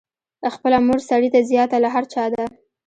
[0.55, 2.43] خپله مور سړي ته زیاته له هر چا ده.